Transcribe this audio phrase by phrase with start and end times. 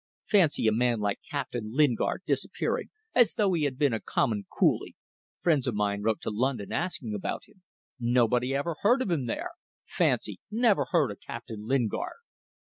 [0.25, 4.95] Fancy a man like Captain Lingard disappearing as though he had been a common coolie.
[5.41, 7.61] Friends of mine wrote to London asking about him.
[7.99, 9.51] Nobody ever heard of him there!
[9.85, 10.39] Fancy!
[10.49, 12.17] Never heard of Captain Lingard!"